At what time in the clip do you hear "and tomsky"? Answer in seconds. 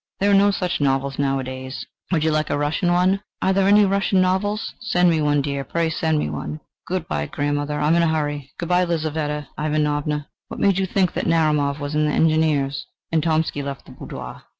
13.11-13.61